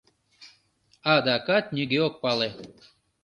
[1.13, 2.49] Адакат нигӧ ок пале.